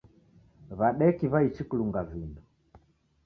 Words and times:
W'adeki 0.79 1.25
w'aichi 1.31 1.63
kulunga 1.69 2.01
vindo. 2.09 2.41